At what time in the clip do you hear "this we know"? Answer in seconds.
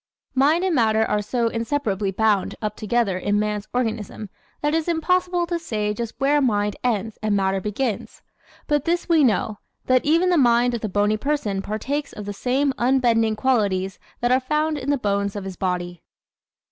8.85-9.59